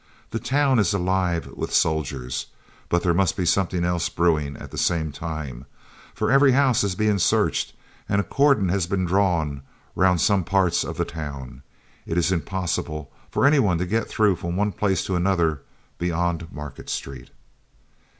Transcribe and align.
"The 0.31 0.39
town 0.39 0.79
is 0.79 0.95
alive 0.95 1.45
with 1.53 1.71
soldiers, 1.71 2.47
but 2.89 3.03
there 3.03 3.13
must 3.13 3.37
be 3.37 3.45
something 3.45 3.83
else 3.85 4.09
brewing 4.09 4.57
at 4.57 4.71
the 4.71 4.77
same 4.79 5.11
time, 5.11 5.67
for 6.15 6.31
every 6.31 6.53
house 6.53 6.83
is 6.83 6.95
being 6.95 7.19
searched, 7.19 7.73
and 8.09 8.19
a 8.19 8.23
cordon 8.23 8.69
has 8.69 8.87
been 8.87 9.05
drawn 9.05 9.61
round 9.95 10.19
some 10.19 10.43
parts 10.43 10.83
of 10.83 10.97
the 10.97 11.05
town. 11.05 11.61
It 12.07 12.17
is 12.17 12.31
impossible 12.31 13.11
for 13.29 13.45
any 13.45 13.59
one 13.59 13.77
to 13.77 13.85
get 13.85 14.07
through 14.07 14.37
from 14.37 14.55
one 14.55 14.71
place 14.71 15.03
to 15.05 15.15
another 15.15 15.61
beyond 15.99 16.51
Market 16.51 16.89
Street." 16.89 17.29